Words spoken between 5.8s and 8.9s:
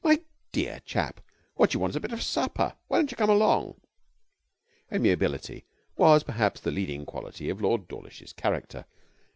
was, perhaps, the leading quality of Lord Dawlish's character.